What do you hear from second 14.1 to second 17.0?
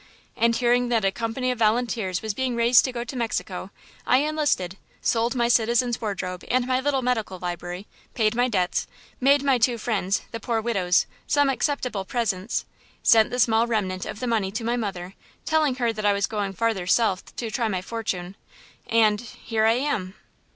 the money to my mother, telling her that I was going farther